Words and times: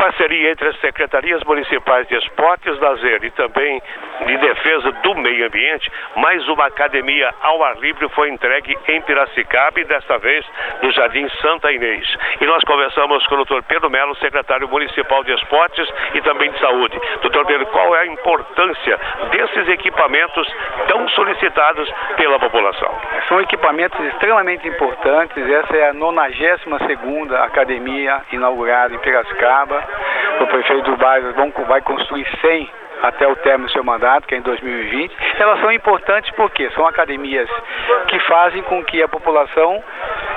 parceria 0.00 0.50
entre 0.50 0.66
as 0.66 0.80
secretarias 0.80 1.44
municipais 1.44 2.08
de 2.08 2.16
esportes, 2.16 2.78
lazer 2.80 3.22
e 3.22 3.30
também 3.32 3.82
de 4.26 4.36
defesa 4.38 4.90
do 4.92 5.14
meio 5.16 5.46
ambiente, 5.46 5.92
mais 6.16 6.48
uma 6.48 6.64
academia 6.64 7.30
ao 7.42 7.62
ar 7.62 7.76
livre 7.76 8.08
foi 8.08 8.30
entregue 8.30 8.74
em 8.88 9.02
Piracicaba 9.02 9.78
e 9.78 9.84
desta 9.84 10.16
vez 10.16 10.46
no 10.82 10.90
Jardim 10.90 11.28
Santa 11.42 11.70
Inês. 11.70 12.06
E 12.40 12.46
nós 12.46 12.64
conversamos 12.64 13.26
com 13.26 13.34
o 13.34 13.36
doutor 13.38 13.62
Pedro 13.64 13.90
Melo, 13.90 14.16
secretário 14.16 14.66
municipal 14.68 15.22
de 15.22 15.34
esportes 15.34 15.86
e 16.14 16.22
também 16.22 16.50
de 16.50 16.58
saúde. 16.60 16.98
Doutor 17.20 17.44
Pedro, 17.44 17.66
qual 17.66 17.94
é 17.94 18.00
a 18.00 18.06
importância 18.06 18.98
desses 19.30 19.68
equipamentos 19.68 20.50
tão 20.88 21.06
solicitados 21.10 21.92
pela 22.16 22.38
população? 22.38 22.98
São 23.28 23.38
equipamentos 23.38 24.00
extremamente 24.06 24.66
importantes. 24.66 25.46
Essa 25.46 25.76
é 25.76 25.88
a 25.90 25.92
92 25.92 26.70
segunda 26.86 27.44
academia 27.44 28.22
inaugurada 28.32 28.94
em 28.94 28.98
Piracicaba. 28.98 29.89
O 30.40 30.46
prefeito 30.46 30.90
do 30.90 30.96
bairro 30.96 31.34
vai 31.68 31.80
construir 31.82 32.26
100 32.40 32.70
até 33.02 33.26
o 33.26 33.36
término 33.36 33.68
do 33.68 33.72
seu 33.72 33.84
mandato, 33.84 34.26
que 34.26 34.34
é 34.34 34.38
em 34.38 34.42
2020. 34.42 35.14
Elas 35.38 35.60
são 35.60 35.72
importantes 35.72 36.30
porque 36.32 36.70
são 36.70 36.86
academias 36.86 37.48
que 38.08 38.18
fazem 38.20 38.62
com 38.62 38.82
que 38.84 39.02
a 39.02 39.08
população 39.08 39.82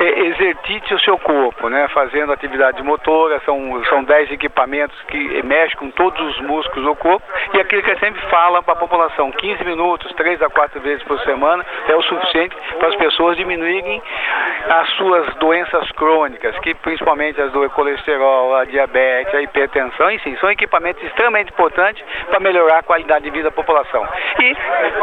exercite 0.00 0.94
o 0.94 1.00
seu 1.00 1.18
corpo, 1.18 1.68
né? 1.68 1.88
fazendo 1.88 2.32
atividade 2.32 2.82
motora, 2.82 3.40
são, 3.44 3.84
são 3.86 4.04
10 4.04 4.32
equipamentos 4.32 4.96
que 5.08 5.42
mexem 5.42 5.76
com 5.78 5.90
todos 5.90 6.20
os 6.20 6.40
músculos 6.40 6.84
do 6.84 6.94
corpo, 6.94 7.26
e 7.54 7.60
aquilo 7.60 7.82
que 7.82 7.96
sempre 7.96 8.20
fala 8.28 8.62
para 8.62 8.74
a 8.74 8.76
população, 8.76 9.32
15 9.32 9.64
minutos, 9.64 10.12
3 10.14 10.40
a 10.42 10.48
4 10.48 10.80
vezes 10.80 11.02
por 11.04 11.18
semana, 11.20 11.64
é 11.88 11.94
o 11.94 12.02
suficiente 12.02 12.56
para 12.78 12.88
as 12.88 12.96
pessoas 12.96 13.36
diminuírem 13.36 14.02
as 14.68 14.88
suas 14.90 15.34
doenças 15.36 15.90
crônicas, 15.92 16.56
que 16.60 16.74
principalmente 16.74 17.40
as 17.40 17.50
do 17.52 17.68
colesterol, 17.70 18.54
a 18.54 18.64
diabetes, 18.64 19.34
a 19.34 19.42
hipertensão, 19.42 20.10
enfim, 20.10 20.36
são 20.36 20.50
equipamentos 20.50 21.02
extremamente 21.02 21.50
importantes 21.50 22.04
para 22.28 22.40
melhorar 22.40 22.78
a 22.78 22.82
qualidade 22.82 23.24
de 23.24 23.30
vida 23.30 23.44
da 23.44 23.50
população. 23.50 24.06
E 24.40 24.56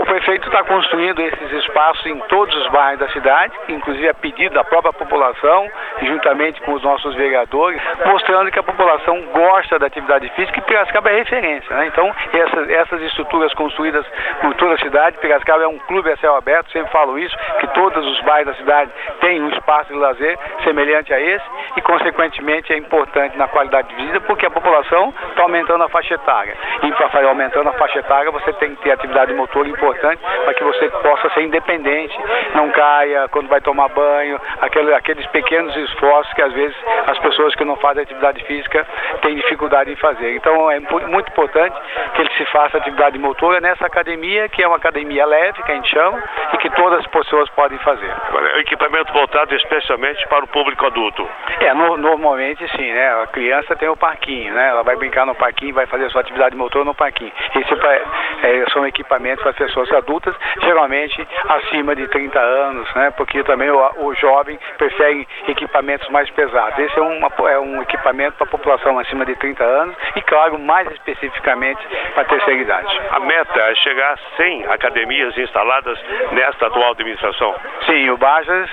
o 0.00 0.04
prefeito 0.04 0.46
está 0.46 0.62
construindo 0.64 1.20
esses 1.20 1.52
espaços 1.64 2.04
em 2.06 2.18
todos 2.28 2.54
os 2.56 2.68
bairros 2.68 3.00
da 3.00 3.08
cidade, 3.08 3.52
inclusive 3.68 4.08
a 4.08 4.14
pedido 4.14 4.54
da 4.54 4.64
própria 4.64 4.75
população, 4.82 5.68
juntamente 6.02 6.60
com 6.62 6.72
os 6.72 6.82
nossos 6.82 7.14
vereadores, 7.14 7.80
mostrando 8.04 8.50
que 8.50 8.58
a 8.58 8.62
população 8.62 9.20
gosta 9.32 9.78
da 9.78 9.86
atividade 9.86 10.28
física 10.30 10.58
e 10.58 10.62
Piracicaba 10.62 11.10
é 11.10 11.16
referência. 11.18 11.76
Né? 11.76 11.86
Então, 11.86 12.14
essas, 12.32 12.70
essas 12.70 13.02
estruturas 13.02 13.52
construídas 13.54 14.06
por 14.40 14.54
toda 14.54 14.74
a 14.74 14.78
cidade, 14.78 15.18
Piracicaba 15.18 15.64
é 15.64 15.68
um 15.68 15.78
clube 15.78 16.10
a 16.10 16.16
céu 16.16 16.36
aberto, 16.36 16.70
sempre 16.70 16.90
falo 16.90 17.18
isso, 17.18 17.36
que 17.60 17.66
todos 17.68 18.04
os 18.06 18.20
bairros 18.22 18.46
da 18.46 18.54
cidade 18.54 18.90
têm 19.20 19.42
um 19.42 19.48
espaço 19.50 19.92
de 19.92 19.98
lazer 19.98 20.38
semelhante 20.64 21.12
a 21.12 21.20
esse 21.20 21.44
e, 21.76 21.82
consequentemente, 21.82 22.72
é 22.72 22.76
importante 22.76 23.36
na 23.36 23.48
qualidade 23.48 23.88
de 23.88 23.94
vida 23.96 24.20
porque 24.22 24.46
a 24.46 24.50
população 24.50 25.12
está 25.30 25.42
aumentando 25.42 25.84
a 25.84 25.88
faixa 25.88 26.14
etária. 26.14 26.56
E 26.82 26.92
para 26.92 27.28
aumentando 27.28 27.68
a 27.68 27.72
faixa 27.72 27.98
etária, 27.98 28.30
você 28.30 28.52
tem 28.54 28.74
que 28.74 28.82
ter 28.82 28.92
atividade 28.92 29.32
motor 29.34 29.66
importante 29.66 30.20
para 30.44 30.54
que 30.54 30.64
você 30.64 30.88
possa 30.88 31.28
ser 31.30 31.42
independente, 31.42 32.18
não 32.54 32.70
caia 32.70 33.28
quando 33.28 33.48
vai 33.48 33.60
tomar 33.60 33.88
banho, 33.88 34.40
aquele, 34.60 34.94
aqueles 34.94 35.26
pequenos 35.28 35.74
esforços 35.76 36.32
que 36.34 36.42
às 36.42 36.52
vezes 36.52 36.76
as 37.06 37.18
pessoas 37.18 37.54
que 37.54 37.64
não 37.64 37.76
fazem 37.76 38.02
atividade 38.02 38.42
física 38.44 38.86
têm 39.22 39.36
dificuldade 39.36 39.90
em 39.90 39.96
fazer. 39.96 40.34
Então 40.36 40.70
é 40.70 40.80
muito 40.80 41.30
importante 41.30 41.76
que 42.14 42.22
ele 42.22 42.30
se 42.34 42.44
faça 42.46 42.78
atividade 42.78 43.18
motora 43.18 43.60
nessa 43.60 43.86
academia, 43.86 44.48
que 44.48 44.62
é 44.62 44.66
uma 44.66 44.76
academia 44.76 45.26
leve, 45.26 45.62
que 45.62 45.72
a 45.72 45.74
gente 45.74 45.90
chama, 45.90 46.22
e 46.52 46.56
que 46.58 46.70
todas 46.70 47.00
as 47.00 47.06
pessoas 47.06 47.48
podem 47.50 47.78
fazer. 47.78 48.10
Agora, 48.28 48.56
é 48.56 48.60
equipamento 48.60 49.12
voltado 49.12 49.54
especialmente 49.54 50.26
para 50.28 50.44
o 50.44 50.48
público 50.48 50.86
adulto? 50.86 51.28
É, 51.60 51.65
no, 51.74 51.96
normalmente 51.96 52.66
sim, 52.76 52.92
né? 52.92 53.22
A 53.22 53.26
criança 53.26 53.76
tem 53.76 53.88
o 53.88 53.96
parquinho, 53.96 54.52
né? 54.54 54.68
Ela 54.68 54.82
vai 54.82 54.96
brincar 54.96 55.26
no 55.26 55.34
parquinho, 55.34 55.74
vai 55.74 55.86
fazer 55.86 56.10
sua 56.10 56.20
atividade 56.20 56.56
motora 56.56 56.84
no 56.84 56.94
parquinho. 56.94 57.32
Esse 57.54 57.74
é, 57.74 58.02
é, 58.42 58.70
são 58.70 58.86
equipamentos 58.86 59.42
para 59.42 59.52
pessoas 59.52 59.90
adultas, 59.92 60.34
geralmente 60.62 61.26
acima 61.48 61.94
de 61.94 62.06
30 62.08 62.38
anos, 62.38 62.94
né? 62.94 63.10
Porque 63.16 63.42
também 63.44 63.70
o, 63.70 63.90
o 63.98 64.14
jovem 64.14 64.58
prefere 64.78 65.26
equipamentos 65.48 66.08
mais 66.10 66.28
pesados. 66.30 66.78
Esse 66.78 66.98
é, 66.98 67.02
uma, 67.02 67.30
é 67.50 67.58
um 67.58 67.82
equipamento 67.82 68.36
para 68.36 68.46
a 68.46 68.50
população 68.50 68.98
acima 68.98 69.24
de 69.24 69.34
30 69.36 69.64
anos 69.64 69.96
e, 70.14 70.22
claro, 70.22 70.58
mais 70.58 70.90
especificamente 70.92 71.80
para 72.14 72.22
a 72.22 72.26
terceira 72.26 72.60
idade. 72.60 73.00
A 73.10 73.20
meta 73.20 73.60
é 73.60 73.74
chegar 73.76 74.12
a 74.12 74.36
100 74.36 74.66
academias 74.66 75.36
instaladas 75.36 75.98
nesta 76.32 76.66
atual 76.66 76.92
administração? 76.92 77.54
Sim, 77.86 78.10
o 78.10 78.16
Bajas 78.16 78.70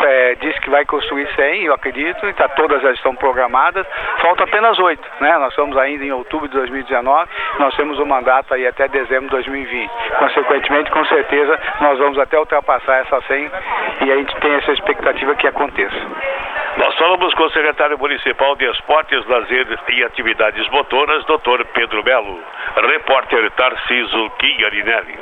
é, 0.00 0.34
disse 0.36 0.60
que 0.60 0.70
vai 0.70 0.84
construir 0.84 1.28
100, 1.34 1.64
eu 1.64 1.74
acredito, 1.74 2.25
e 2.28 2.32
tá, 2.34 2.48
todas 2.48 2.82
já 2.82 2.92
estão 2.92 3.14
programadas. 3.14 3.86
Faltam 4.20 4.44
apenas 4.46 4.78
oito, 4.78 5.06
né? 5.20 5.38
Nós 5.38 5.50
estamos 5.50 5.76
ainda 5.76 6.04
em 6.04 6.12
outubro 6.12 6.48
de 6.48 6.54
2019, 6.54 7.30
nós 7.58 7.74
temos 7.76 7.98
o 7.98 8.02
um 8.02 8.06
mandato 8.06 8.54
aí 8.54 8.66
até 8.66 8.88
dezembro 8.88 9.24
de 9.24 9.30
2020. 9.30 9.90
Consequentemente, 10.18 10.90
com 10.90 11.04
certeza, 11.06 11.58
nós 11.80 11.98
vamos 11.98 12.18
até 12.18 12.38
ultrapassar 12.38 12.98
essa 12.98 13.20
100 13.22 13.50
e 14.06 14.12
a 14.12 14.16
gente 14.16 14.34
tem 14.36 14.54
essa 14.54 14.72
expectativa 14.72 15.34
que 15.34 15.46
aconteça. 15.46 15.96
Nós 16.76 16.94
falamos 16.96 17.32
com 17.34 17.44
o 17.44 17.50
secretário 17.50 17.98
municipal 17.98 18.54
de 18.56 18.66
Esportes, 18.70 19.24
Lazer 19.26 19.66
e 19.88 20.04
Atividades 20.04 20.68
Motoras, 20.68 21.24
doutor 21.24 21.64
Pedro 21.72 22.04
Melo. 22.04 22.38
Repórter 22.76 23.50
Tarciso 23.52 24.30
Chigarinelli. 24.38 25.14